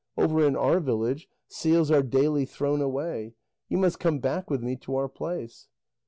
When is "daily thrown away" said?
2.01-3.35